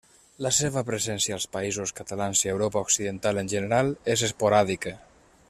La 0.43 0.51
seva 0.59 0.81
presència 0.87 1.35
als 1.37 1.45
Països 1.57 1.93
Catalans, 1.99 2.41
i 2.45 2.49
a 2.49 2.55
Europa 2.55 2.83
Occidental 2.87 3.43
en 3.43 3.53
general, 3.57 3.93
és 4.15 4.25
esporàdica. 4.31 4.97